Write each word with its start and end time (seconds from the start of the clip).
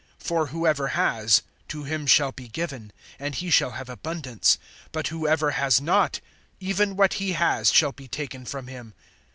(12)For 0.23 0.47
whoever 0.49 0.87
has, 0.97 1.43
to 1.67 1.83
him 1.83 2.07
shall 2.07 2.31
be 2.31 2.47
given, 2.47 2.91
and 3.19 3.35
he 3.35 3.51
shall 3.51 3.69
have 3.73 3.87
abundance; 3.87 4.57
but 4.91 5.09
whoever 5.09 5.51
has 5.51 5.79
not, 5.79 6.19
even 6.59 6.95
what 6.95 7.13
he 7.21 7.33
has 7.33 7.71
shall 7.71 7.91
be 7.91 8.07
taken 8.07 8.43
from 8.43 8.65
him. 8.65 8.95